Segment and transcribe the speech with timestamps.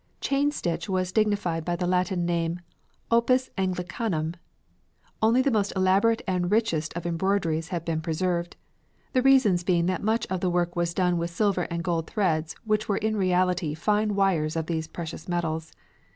[0.19, 2.61] Chain stitch was dignified by the Latin name
[3.11, 4.33] opus anglicanum.
[5.21, 8.55] Only the most elaborate and richest of embroideries have been preserved;
[9.13, 12.55] the reason being that much of the work was done with silver and gold threads
[12.65, 15.71] which were in reality fine wires of these precious metals.